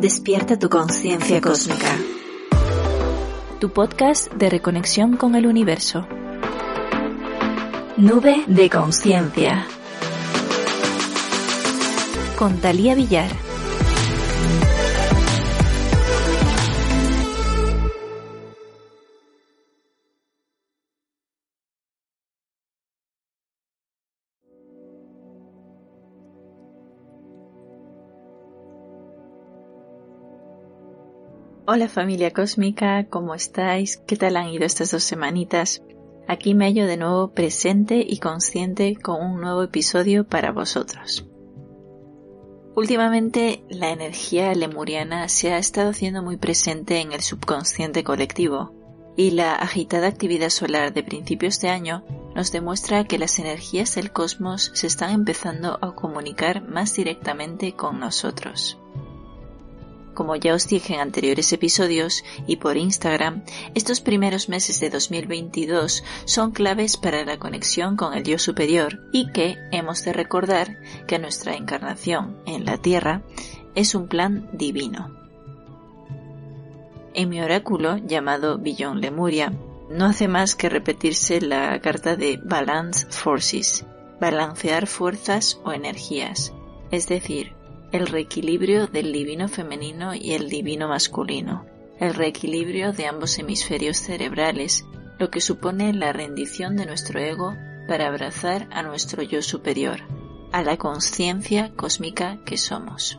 [0.00, 1.94] Despierta tu conciencia cósmica.
[3.58, 6.06] Tu podcast de reconexión con el universo.
[7.98, 9.66] Nube de conciencia.
[12.38, 13.49] Con Talía Villar.
[31.72, 33.96] Hola familia cósmica, ¿cómo estáis?
[33.98, 35.84] ¿Qué tal han ido estas dos semanitas?
[36.26, 41.28] Aquí me hallo de nuevo presente y consciente con un nuevo episodio para vosotros.
[42.74, 48.74] Últimamente la energía lemuriana se ha estado haciendo muy presente en el subconsciente colectivo
[49.16, 52.04] y la agitada actividad solar de principios de año
[52.34, 58.00] nos demuestra que las energías del cosmos se están empezando a comunicar más directamente con
[58.00, 58.76] nosotros.
[60.14, 63.44] Como ya os dije en anteriores episodios y por Instagram,
[63.74, 69.30] estos primeros meses de 2022 son claves para la conexión con el yo superior y
[69.32, 73.22] que hemos de recordar que nuestra encarnación en la Tierra
[73.74, 75.16] es un plan divino.
[77.14, 79.52] En mi oráculo llamado Billon Lemuria,
[79.90, 83.84] no hace más que repetirse la carta de Balance Forces,
[84.20, 86.52] balancear fuerzas o energías,
[86.92, 87.54] es decir,
[87.92, 91.66] el reequilibrio del divino femenino y el divino masculino,
[91.98, 94.84] el reequilibrio de ambos hemisferios cerebrales,
[95.18, 97.56] lo que supone la rendición de nuestro ego
[97.88, 100.00] para abrazar a nuestro yo superior,
[100.52, 103.18] a la conciencia cósmica que somos.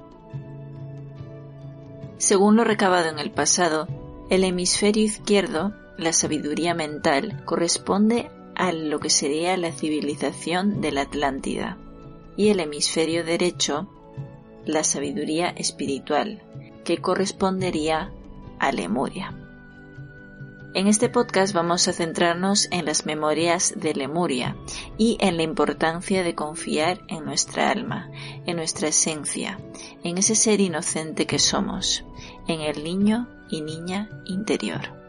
[2.17, 3.87] Según lo recabado en el pasado,
[4.29, 11.01] el hemisferio izquierdo, la sabiduría mental, corresponde a lo que sería la civilización de la
[11.01, 11.77] Atlántida,
[12.37, 13.89] y el hemisferio derecho
[14.65, 16.41] la sabiduría espiritual,
[16.83, 18.11] que correspondería
[18.59, 19.35] a Lemuria.
[20.73, 24.55] En este podcast vamos a centrarnos en las memorias de Lemuria
[24.97, 28.09] y en la importancia de confiar en nuestra alma,
[28.45, 29.59] en nuestra esencia,
[30.03, 32.05] en ese ser inocente que somos,
[32.47, 35.00] en el niño y niña interior.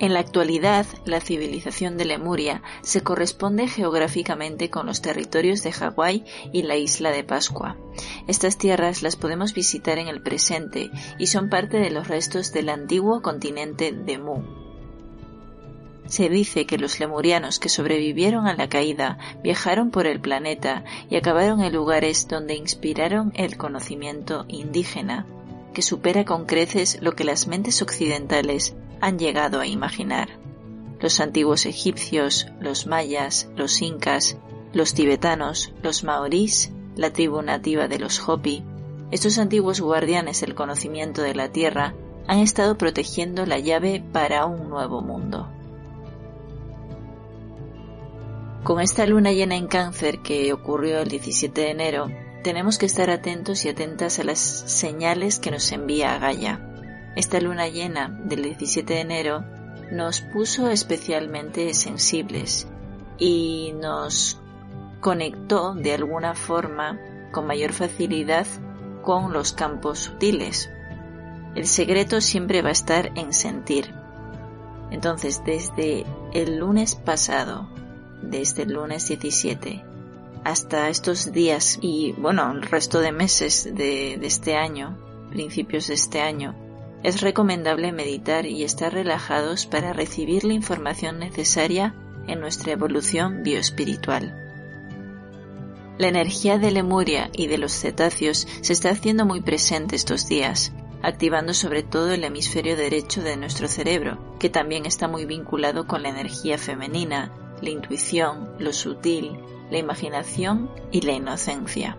[0.00, 6.24] En la actualidad, la civilización de Lemuria se corresponde geográficamente con los territorios de Hawái
[6.52, 7.76] y la isla de Pascua.
[8.28, 12.68] Estas tierras las podemos visitar en el presente y son parte de los restos del
[12.68, 14.42] antiguo continente de Mu.
[16.06, 21.16] Se dice que los lemurianos que sobrevivieron a la caída viajaron por el planeta y
[21.16, 25.26] acabaron en lugares donde inspiraron el conocimiento indígena,
[25.74, 30.28] que supera con creces lo que las mentes occidentales han llegado a imaginar.
[31.00, 34.36] Los antiguos egipcios, los mayas, los incas,
[34.72, 38.64] los tibetanos, los maorís, la tribu nativa de los Hopi,
[39.10, 41.94] estos antiguos guardianes del conocimiento de la Tierra
[42.26, 45.48] han estado protegiendo la llave para un nuevo mundo.
[48.64, 52.08] Con esta luna llena en cáncer que ocurrió el 17 de enero,
[52.42, 56.67] tenemos que estar atentos y atentas a las señales que nos envía Gaia.
[57.16, 59.44] Esta luna llena del 17 de enero
[59.90, 62.68] nos puso especialmente sensibles
[63.18, 64.40] y nos
[65.00, 66.98] conectó de alguna forma
[67.32, 68.46] con mayor facilidad
[69.02, 70.70] con los campos sutiles.
[71.54, 73.94] El secreto siempre va a estar en sentir.
[74.90, 77.68] Entonces, desde el lunes pasado,
[78.22, 79.84] desde el lunes 17,
[80.44, 84.96] hasta estos días y bueno, el resto de meses de, de este año,
[85.30, 86.54] principios de este año,
[87.02, 91.94] es recomendable meditar y estar relajados para recibir la información necesaria
[92.26, 94.44] en nuestra evolución bioespiritual.
[95.98, 100.72] La energía de Lemuria y de los cetáceos se está haciendo muy presente estos días,
[101.02, 106.02] activando sobre todo el hemisferio derecho de nuestro cerebro, que también está muy vinculado con
[106.02, 109.38] la energía femenina, la intuición, lo sutil,
[109.70, 111.96] la imaginación y la inocencia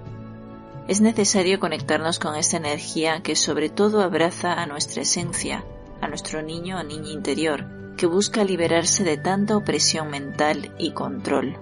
[0.89, 5.63] es necesario conectarnos con esta energía que sobre todo abraza a nuestra esencia,
[6.01, 11.57] a nuestro niño o niña interior, que busca liberarse de tanta opresión mental y control.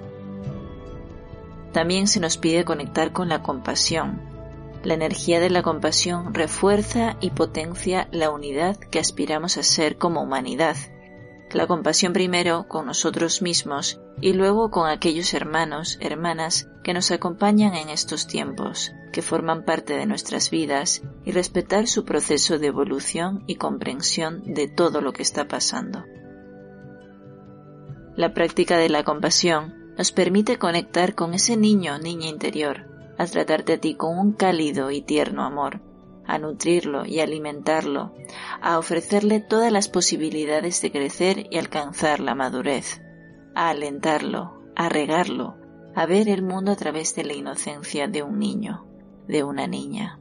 [1.74, 4.22] También se nos pide conectar con la compasión.
[4.86, 10.22] La energía de la compasión refuerza y potencia la unidad que aspiramos a ser como
[10.22, 10.78] humanidad.
[11.52, 17.74] La compasión primero con nosotros mismos y luego con aquellos hermanos, hermanas que nos acompañan
[17.74, 23.46] en estos tiempos, que forman parte de nuestras vidas y respetar su proceso de evolución
[23.48, 26.04] y comprensión de todo lo que está pasando.
[28.18, 33.26] La práctica de la compasión nos permite conectar con ese niño o niña interior, a
[33.26, 35.82] tratarte a ti con un cálido y tierno amor,
[36.28, 38.14] a nutrirlo y alimentarlo,
[38.62, 43.02] a ofrecerle todas las posibilidades de crecer y alcanzar la madurez,
[43.56, 45.56] a alentarlo, a regarlo,
[45.96, 48.86] a ver el mundo a través de la inocencia de un niño,
[49.28, 50.20] de una niña,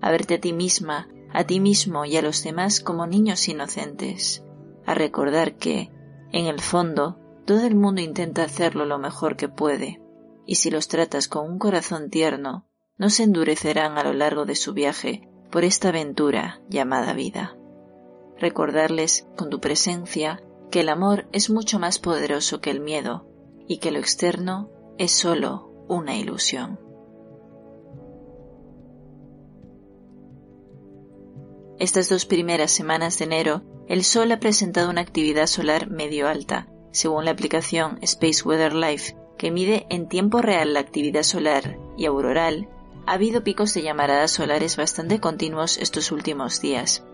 [0.00, 4.42] a verte a ti misma, a ti mismo y a los demás como niños inocentes,
[4.86, 5.90] a recordar que,
[6.32, 10.00] en el fondo, todo el mundo intenta hacerlo lo mejor que puede,
[10.46, 12.66] y si los tratas con un corazón tierno,
[12.96, 17.56] no se endurecerán a lo largo de su viaje por esta aventura llamada vida.
[18.38, 23.26] Recordarles con tu presencia que el amor es mucho más poderoso que el miedo
[23.68, 26.80] y que lo externo es solo una ilusión.
[31.78, 36.68] Estas dos primeras semanas de enero, el Sol ha presentado una actividad solar medio alta,
[36.92, 42.06] según la aplicación Space Weather Life, que mide en tiempo real la actividad solar y
[42.06, 42.68] auroral,
[43.06, 47.04] ha habido picos de llamaradas solares bastante continuos estos últimos días.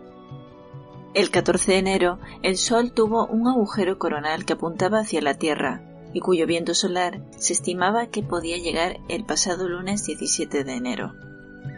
[1.15, 5.83] El 14 de enero, el Sol tuvo un agujero coronal que apuntaba hacia la Tierra
[6.13, 11.15] y cuyo viento solar se estimaba que podía llegar el pasado lunes 17 de enero.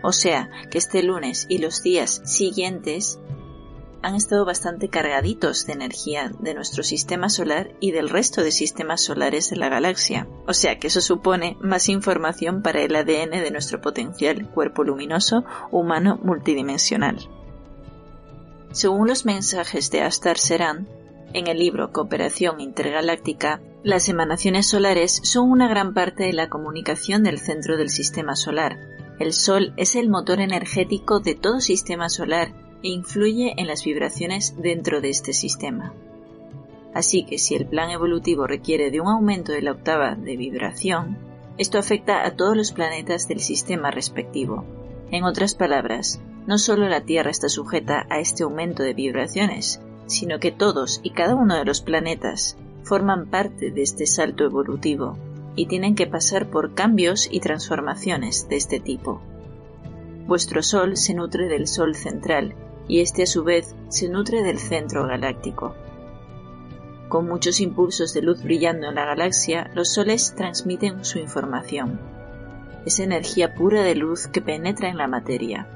[0.03, 3.19] O sea, que este lunes y los días siguientes
[4.03, 9.03] han estado bastante cargaditos de energía de nuestro sistema solar y del resto de sistemas
[9.03, 10.27] solares de la galaxia.
[10.47, 15.45] O sea que eso supone más información para el ADN de nuestro potencial cuerpo luminoso
[15.71, 17.19] humano multidimensional.
[18.73, 20.89] Según los mensajes de Astar Seran,
[21.33, 27.23] en el libro Cooperación Intergaláctica, las emanaciones solares son una gran parte de la comunicación
[27.23, 28.79] del centro del sistema solar.
[29.19, 32.53] El Sol es el motor energético de todo sistema solar
[32.83, 35.93] e influye en las vibraciones dentro de este sistema.
[36.95, 41.19] Así que si el plan evolutivo requiere de un aumento de la octava de vibración,
[41.59, 44.65] esto afecta a todos los planetas del sistema respectivo.
[45.11, 50.41] En otras palabras, no solo la Tierra está sujeta a este aumento de vibraciones, sino
[50.41, 55.17] que todos y cada uno de los planetas forman parte de este salto evolutivo
[55.55, 59.21] y tienen que pasar por cambios y transformaciones de este tipo.
[60.27, 62.55] Vuestro Sol se nutre del Sol central
[62.89, 65.75] y este a su vez se nutre del centro galáctico.
[67.09, 72.01] Con muchos impulsos de luz brillando en la galaxia, los soles transmiten su información.
[72.87, 75.67] Es energía pura de luz que penetra en la materia.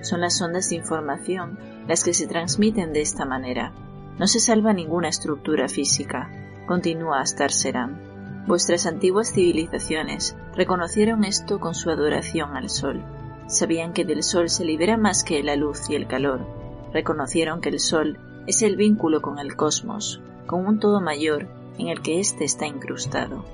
[0.00, 1.58] Son las ondas de información
[1.88, 3.72] las que se transmiten de esta manera.
[4.18, 6.30] No se salva ninguna estructura física.
[6.66, 8.44] Continúa hasta Serán.
[8.46, 13.02] Vuestras antiguas civilizaciones reconocieron esto con su adoración al sol.
[13.48, 16.46] Sabían que del sol se libera más que la luz y el calor.
[16.92, 21.48] Reconocieron que el sol es el vínculo con el cosmos, con un todo mayor
[21.78, 23.44] en el que éste está incrustado.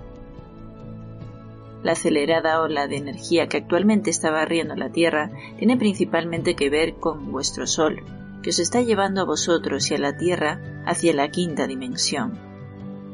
[1.83, 6.95] La acelerada ola de energía que actualmente está barriendo la Tierra tiene principalmente que ver
[6.95, 8.03] con vuestro Sol,
[8.43, 12.39] que os está llevando a vosotros y a la Tierra hacia la quinta dimensión,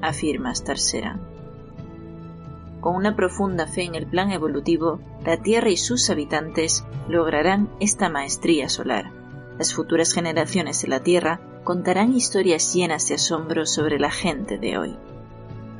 [0.02, 1.27] afirma Starseran.
[2.80, 8.08] Con una profunda fe en el plan evolutivo, la Tierra y sus habitantes lograrán esta
[8.08, 9.11] maestría solar.
[9.58, 14.78] Las futuras generaciones de la Tierra contarán historias llenas de asombro sobre la gente de
[14.78, 14.97] hoy.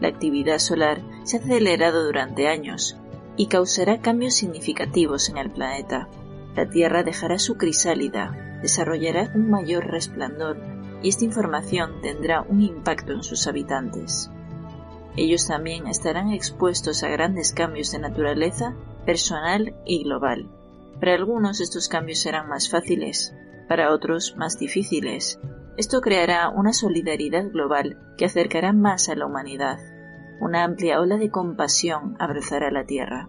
[0.01, 2.97] La actividad solar se ha acelerado durante años
[3.37, 6.09] y causará cambios significativos en el planeta.
[6.57, 10.59] La Tierra dejará su crisálida, desarrollará un mayor resplandor
[11.01, 14.31] y esta información tendrá un impacto en sus habitantes.
[15.19, 20.49] Ellos también estarán expuestos a grandes cambios de naturaleza personal y global.
[21.01, 23.35] Para algunos estos cambios serán más fáciles,
[23.67, 25.41] para otros más difíciles.
[25.77, 29.81] Esto creará una solidaridad global que acercará más a la humanidad.
[30.41, 33.29] Una amplia ola de compasión abrazará la Tierra.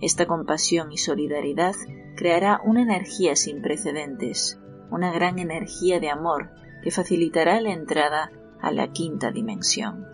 [0.00, 1.74] Esta compasión y solidaridad
[2.14, 6.52] creará una energía sin precedentes, una gran energía de amor
[6.84, 10.13] que facilitará la entrada a la quinta dimensión.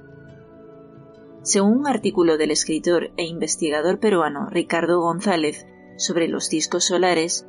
[1.42, 5.66] Según un artículo del escritor e investigador peruano Ricardo González
[5.96, 7.46] sobre los discos solares,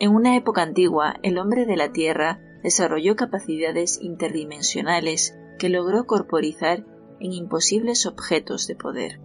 [0.00, 6.84] en una época antigua el hombre de la Tierra desarrolló capacidades interdimensionales que logró corporizar
[7.20, 9.20] en imposibles objetos de poder.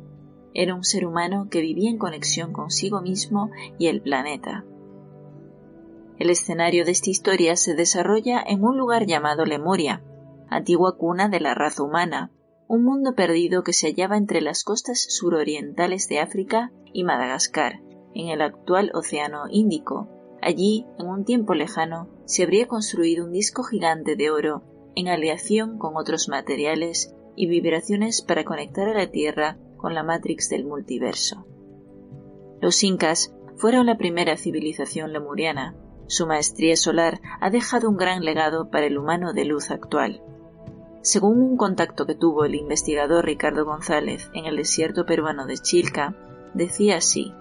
[0.53, 4.65] Era un ser humano que vivía en conexión consigo mismo y el planeta.
[6.19, 10.03] El escenario de esta historia se desarrolla en un lugar llamado Lemuria,
[10.49, 12.31] antigua cuna de la raza humana,
[12.73, 17.81] un mundo perdido que se hallaba entre las costas surorientales de África y Madagascar,
[18.15, 20.09] en el actual Océano Índico.
[20.41, 24.63] Allí, en un tiempo lejano, se habría construido un disco gigante de oro
[24.95, 30.49] en aleación con otros materiales y vibraciones para conectar a la Tierra con la Matrix
[30.49, 31.45] del multiverso.
[32.59, 35.75] Los incas fueron la primera civilización lemuriana.
[36.07, 40.23] Su maestría solar ha dejado un gran legado para el humano de luz actual.
[41.03, 46.15] Según un contacto que tuvo el investigador Ricardo González en el desierto peruano de Chilca,
[46.53, 47.33] decía así: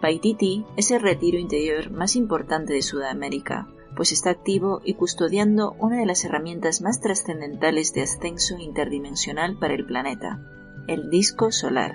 [0.00, 5.98] Paititi es el retiro interior más importante de Sudamérica, pues está activo y custodiando una
[5.98, 10.40] de las herramientas más trascendentales de ascenso interdimensional para el planeta,
[10.86, 11.94] el disco solar.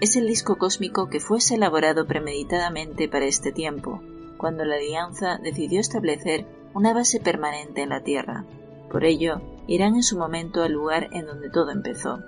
[0.00, 4.00] Es el disco cósmico que fuese elaborado premeditadamente para este tiempo,
[4.36, 8.44] cuando la Alianza decidió establecer una base permanente en la Tierra.
[8.92, 12.20] Por ello, irán en su momento al lugar en donde todo empezó,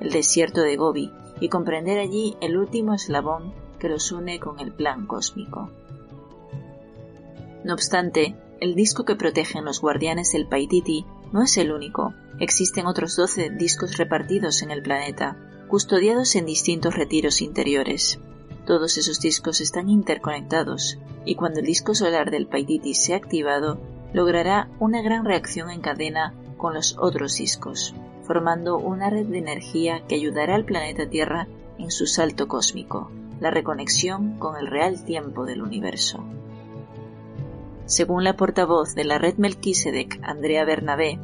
[0.00, 4.72] el desierto de Gobi, y comprender allí el último eslabón que los une con el
[4.72, 5.70] plan cósmico.
[7.64, 12.14] No obstante, el disco que protegen los guardianes del Paititi no es el único.
[12.38, 15.36] Existen otros 12 discos repartidos en el planeta,
[15.68, 18.20] custodiados en distintos retiros interiores.
[18.66, 23.80] Todos esos discos están interconectados, y cuando el disco solar del Paititi sea activado,
[24.12, 30.02] logrará una gran reacción en cadena con los otros discos, formando una red de energía
[30.06, 35.44] que ayudará al planeta Tierra en su salto cósmico, la reconexión con el real tiempo
[35.44, 36.24] del universo.
[37.86, 41.18] Según la portavoz de la red Melquisedec, Andrea Bernabé,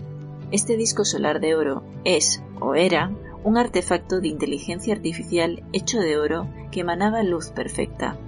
[0.50, 3.10] este disco solar de oro es, o era,
[3.44, 8.18] un artefacto de inteligencia artificial hecho de oro que emanaba luz perfecta.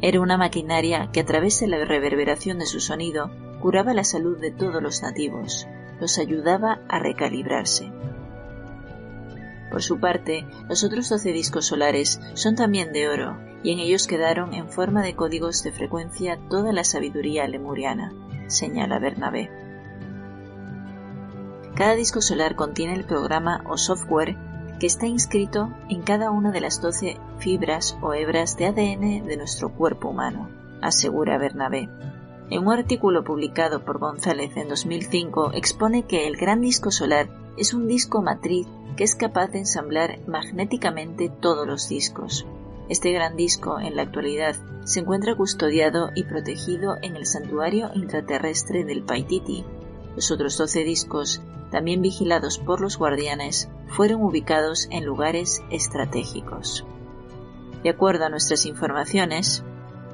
[0.00, 4.38] Era una maquinaria que a través de la reverberación de su sonido curaba la salud
[4.38, 5.68] de todos los nativos,
[6.02, 7.92] los ayudaba a recalibrarse.
[9.70, 14.08] Por su parte, los otros doce discos solares son también de oro, y en ellos
[14.08, 18.12] quedaron en forma de códigos de frecuencia toda la sabiduría lemuriana,
[18.48, 19.48] señala Bernabé.
[21.76, 24.36] Cada disco solar contiene el programa o software
[24.80, 29.36] que está inscrito en cada una de las doce fibras o hebras de ADN de
[29.36, 31.88] nuestro cuerpo humano, asegura Bernabé.
[32.52, 37.72] En un artículo publicado por González en 2005 expone que el gran disco solar es
[37.72, 42.44] un disco matriz que es capaz de ensamblar magnéticamente todos los discos.
[42.90, 44.54] Este gran disco, en la actualidad,
[44.84, 49.64] se encuentra custodiado y protegido en el santuario intraterrestre del Paititi.
[50.14, 51.40] Los otros 12 discos,
[51.70, 56.84] también vigilados por los guardianes, fueron ubicados en lugares estratégicos.
[57.82, 59.64] De acuerdo a nuestras informaciones,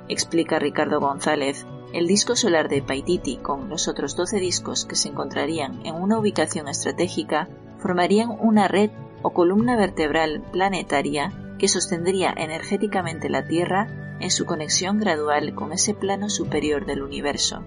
[0.06, 5.08] explica Ricardo González, el disco solar de Paititi con los otros 12 discos que se
[5.08, 8.90] encontrarían en una ubicación estratégica formarían una red
[9.22, 15.94] o columna vertebral planetaria que sostendría energéticamente la Tierra en su conexión gradual con ese
[15.94, 17.62] plano superior del universo,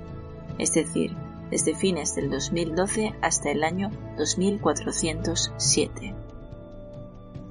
[0.57, 1.15] es decir,
[1.49, 6.15] desde fines del 2012 hasta el año 2407.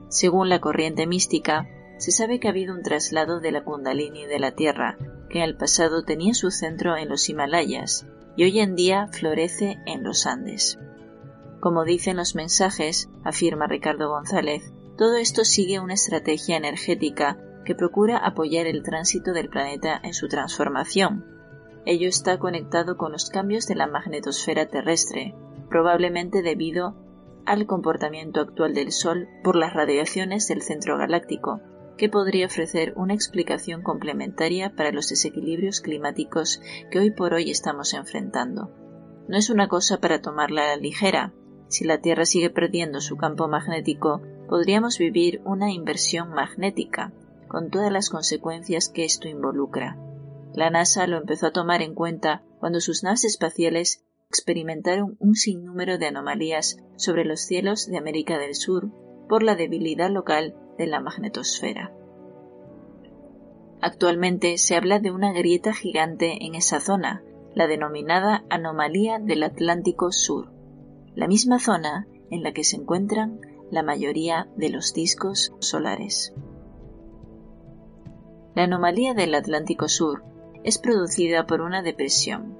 [0.08, 4.38] Según la corriente mística, se sabe que ha habido un traslado de la Kundalini de
[4.38, 4.96] la Tierra,
[5.30, 8.06] que en el pasado tenía su centro en los Himalayas
[8.37, 10.78] y hoy en día florece en los Andes.
[11.60, 18.18] Como dicen los mensajes, afirma Ricardo González, todo esto sigue una estrategia energética que procura
[18.18, 21.25] apoyar el tránsito del planeta en su transformación.
[21.87, 25.34] Ello está conectado con los cambios de la magnetosfera terrestre,
[25.68, 26.96] probablemente debido
[27.46, 31.60] al comportamiento actual del Sol por las radiaciones del centro galáctico,
[32.00, 37.92] que podría ofrecer una explicación complementaria para los desequilibrios climáticos que hoy por hoy estamos
[37.92, 38.71] enfrentando.
[39.28, 41.35] No es una cosa para tomarla a la ligera,
[41.69, 47.12] si la Tierra sigue perdiendo su campo magnético, podríamos vivir una inversión magnética,
[47.49, 49.99] con todas las consecuencias que esto involucra.
[50.54, 55.99] La NASA lo empezó a tomar en cuenta cuando sus naves espaciales experimentaron un sinnúmero
[55.99, 58.90] de anomalías sobre los cielos de América del Sur
[59.28, 61.92] por la debilidad local de la magnetosfera.
[63.80, 67.22] Actualmente se habla de una grieta gigante en esa zona,
[67.54, 70.60] la denominada anomalía del Atlántico Sur
[71.14, 76.32] la misma zona en la que se encuentran la mayoría de los discos solares.
[78.54, 80.25] La anomalía del Atlántico Sur
[80.64, 82.56] es producida por una depresión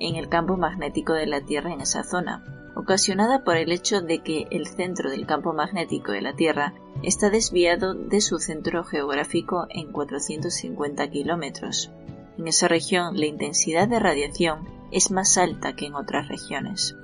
[0.00, 2.44] en el campo magnético de la Tierra en esa zona.
[2.76, 7.30] ocasionada por el hecho de que el centro del campo magnético de la Tierra está
[7.30, 11.90] desviado de su centro geográfico en 450 kilómetros.
[12.36, 16.96] En esa región la intensidad de radiación es más alta que en otras regiones.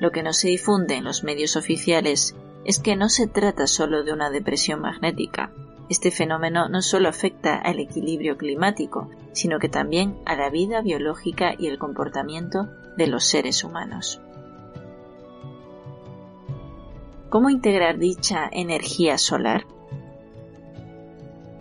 [0.00, 2.34] Lo que no se difunde en los medios oficiales
[2.64, 5.52] es que no se trata solo de una depresión magnética.
[5.88, 11.54] Este fenómeno no solo afecta al equilibrio climático, sino que también a la vida biológica
[11.58, 14.20] y el comportamiento de los seres humanos.
[17.30, 19.66] ¿Cómo integrar dicha energía solar?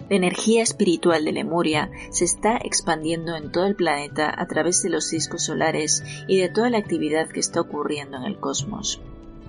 [0.10, 4.90] La energía espiritual de Lemuria se está expandiendo en todo el planeta a través de
[4.90, 9.02] los discos solares y de toda la actividad que está ocurriendo en el cosmos.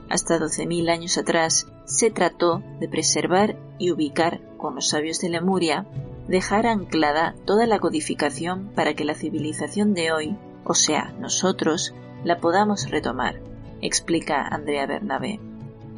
[0.09, 5.87] Hasta 12.000 años atrás se trató de preservar y ubicar con los sabios de Lemuria,
[6.27, 11.95] dejar anclada toda la codificación para que la civilización de hoy, o sea, nosotros,
[12.25, 13.41] la podamos retomar,
[13.81, 15.39] explica Andrea Bernabé.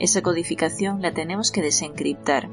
[0.00, 2.48] Esa codificación la tenemos que desencriptar,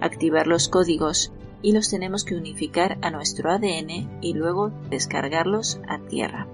[0.00, 5.98] activar los códigos y los tenemos que unificar a nuestro ADN y luego descargarlos a
[5.98, 6.48] tierra.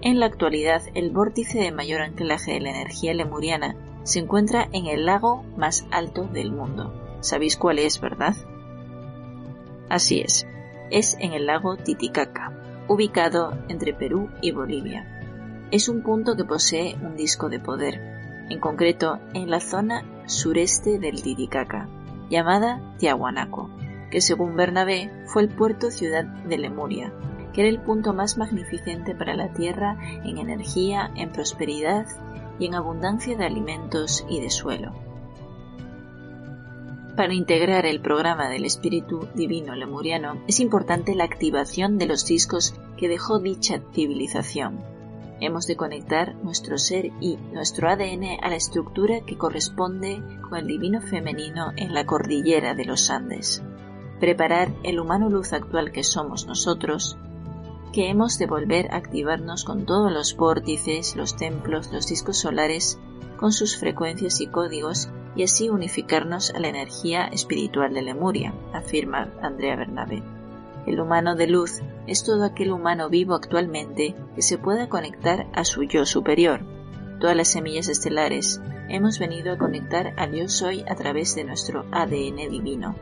[0.00, 4.86] En la actualidad, el vórtice de mayor anclaje de la energía lemuriana se encuentra en
[4.86, 6.94] el lago más alto del mundo.
[7.20, 8.36] ¿Sabéis cuál es, verdad?
[9.88, 10.46] Así es,
[10.92, 12.52] es en el lago Titicaca,
[12.86, 15.66] ubicado entre Perú y Bolivia.
[15.72, 18.15] Es un punto que posee un disco de poder,
[18.48, 21.88] en concreto en la zona sureste del Titicaca,
[22.28, 23.70] llamada Tiahuanaco,
[24.10, 27.12] que según Bernabé fue el puerto ciudad de Lemuria,
[27.52, 32.06] que era el punto más magnificente para la tierra en energía, en prosperidad
[32.58, 34.92] y en abundancia de alimentos y de suelo.
[37.16, 42.74] Para integrar el programa del espíritu divino lemuriano es importante la activación de los discos
[42.98, 44.95] que dejó dicha civilización.
[45.40, 50.66] Hemos de conectar nuestro ser y nuestro ADN a la estructura que corresponde con el
[50.66, 53.62] divino femenino en la cordillera de los Andes
[54.18, 57.18] preparar el humano luz actual que somos nosotros,
[57.92, 62.98] que hemos de volver a activarnos con todos los vórtices, los templos, los discos solares,
[63.38, 69.28] con sus frecuencias y códigos, y así unificarnos a la energía espiritual de Lemuria, afirma
[69.42, 70.35] Andrea Bernabé.
[70.86, 75.64] El humano de luz es todo aquel humano vivo actualmente que se pueda conectar a
[75.64, 76.60] su yo superior.
[77.20, 81.84] Todas las semillas estelares hemos venido a conectar al yo soy a través de nuestro
[81.90, 82.94] ADN divino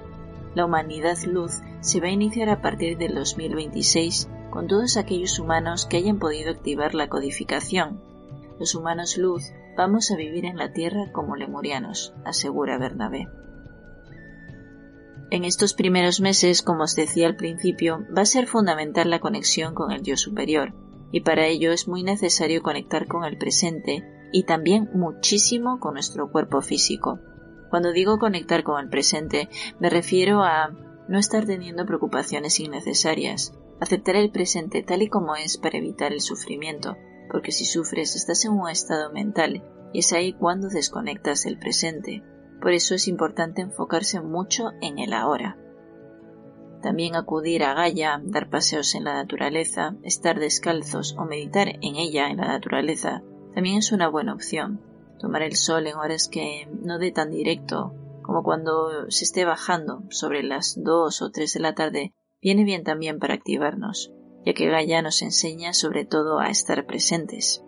[0.55, 5.87] la humanidad luz se va a iniciar a partir del 2026 con todos aquellos humanos
[5.87, 8.01] que hayan podido activar la codificación.
[8.61, 13.29] Los humanos luz vamos a vivir en la Tierra como lemurianos, asegura Bernabé.
[15.35, 19.75] En estos primeros meses, como os decía al principio, va a ser fundamental la conexión
[19.75, 20.75] con el yo superior,
[21.11, 26.31] y para ello es muy necesario conectar con el presente y también muchísimo con nuestro
[26.31, 27.18] cuerpo físico.
[27.68, 29.49] Cuando digo conectar con el presente,
[29.81, 30.70] me refiero a
[31.09, 36.20] no estar teniendo preocupaciones innecesarias, aceptar el presente tal y como es para evitar el
[36.20, 36.97] sufrimiento,
[37.29, 42.23] porque si sufres estás en un estado mental y es ahí cuando desconectas del presente.
[42.64, 45.59] Por eso es importante enfocarse mucho en el ahora.
[46.81, 52.29] También acudir a Gaia, dar paseos en la naturaleza, estar descalzos o meditar en ella,
[52.29, 53.22] en la naturaleza,
[53.55, 54.81] también es una buena opción
[55.18, 60.03] tomar el sol en horas que no dé tan directo como cuando se esté bajando
[60.09, 64.11] sobre las dos o tres de la tarde, viene bien también para activarnos,
[64.46, 67.62] ya que Gaia nos enseña sobre todo a estar presentes.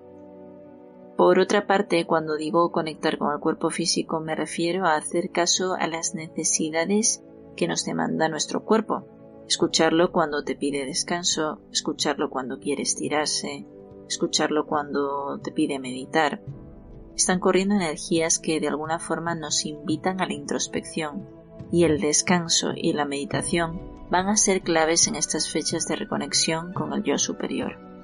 [1.17, 5.75] Por otra parte, cuando digo conectar con el cuerpo físico me refiero a hacer caso
[5.75, 7.25] a las necesidades
[7.57, 9.07] que nos demanda nuestro cuerpo,
[9.49, 13.67] escucharlo cuando te pide descanso, escucharlo cuando quiere estirarse,
[14.07, 16.43] escucharlo cuando te pide meditar,
[17.17, 21.27] están corriendo energías que de alguna forma nos invitan a la introspección
[21.73, 26.75] y el descanso y la meditación van a ser claves en estas fechas de reconexión
[26.75, 27.96] con el yo superior.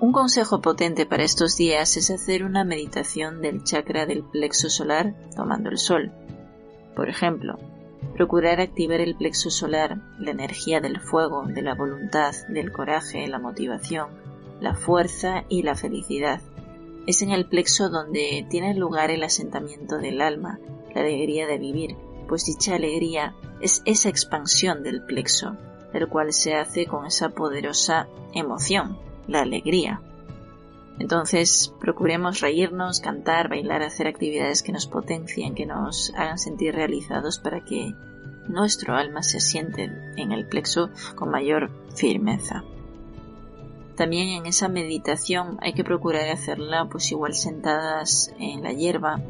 [0.00, 5.14] Un consejo potente para estos días es hacer una meditación del chakra del plexo solar
[5.34, 6.12] tomando el sol.
[6.94, 7.58] Por ejemplo,
[8.14, 13.38] procurar activar el plexo solar, la energía del fuego, de la voluntad, del coraje, la
[13.38, 14.08] motivación,
[14.60, 16.40] la fuerza y la felicidad
[17.06, 20.58] es en el plexo donde tiene lugar el asentamiento del alma,
[20.94, 21.96] la alegría de vivir,
[22.28, 25.56] pues dicha alegría es esa expansión del plexo,
[25.92, 30.00] el cual se hace con esa poderosa emoción, la alegría.
[30.98, 37.38] Entonces, procuremos reírnos, cantar, bailar, hacer actividades que nos potencien, que nos hagan sentir realizados
[37.38, 37.94] para que
[38.48, 42.62] nuestro alma se asiente en el plexo con mayor firmeza.
[43.96, 49.20] También en esa meditación hay que procurar hacerla pues igual sentadas en la hierba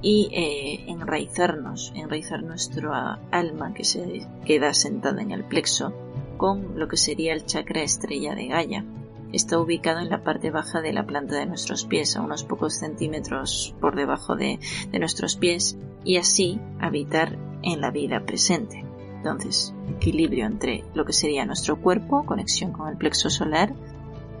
[0.00, 5.92] y eh, enraizarnos, enraizar nuestra alma que se queda sentada en el plexo
[6.36, 8.84] con lo que sería el chakra estrella de Gaia.
[9.32, 12.74] Está ubicado en la parte baja de la planta de nuestros pies, a unos pocos
[12.78, 14.58] centímetros por debajo de,
[14.98, 18.84] nuestros pies, y así habitar en la vida presente.
[19.16, 23.74] Entonces, equilibrio entre lo que sería nuestro cuerpo, conexión con el plexo solar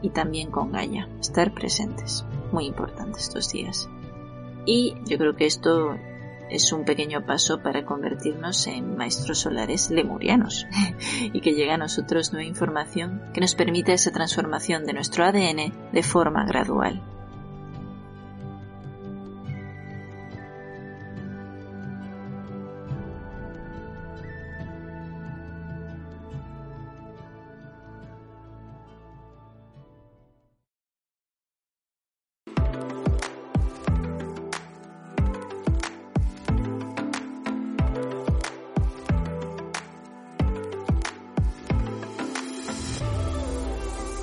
[0.02, 1.08] y también con Gaia.
[1.20, 2.24] Estar presentes.
[2.52, 3.90] Muy importante estos días.
[4.64, 5.96] Y yo creo que esto
[6.50, 10.66] es un pequeño paso para convertirnos en maestros solares lemurianos
[11.32, 15.72] y que llegue a nosotros nueva información que nos permita esa transformación de nuestro ADN
[15.92, 17.17] de forma gradual.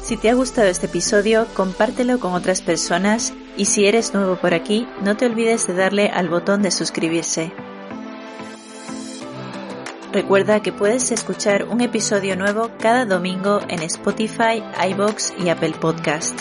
[0.05, 4.53] Si te ha gustado este episodio, compártelo con otras personas y si eres nuevo por
[4.53, 7.51] aquí, no te olvides de darle al botón de suscribirse.
[10.13, 16.39] Recuerda que puedes escuchar un episodio nuevo cada domingo en Spotify, iBox y Apple Podcast.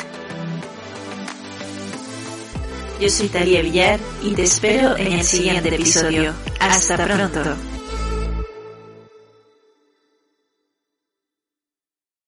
[3.00, 6.35] Yo soy Talia Villar y te espero en el siguiente episodio.
[6.61, 7.74] Hasta pronto.